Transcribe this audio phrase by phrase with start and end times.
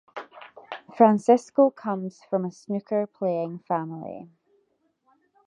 [0.97, 4.31] Francisco comes from a snooker-playing family.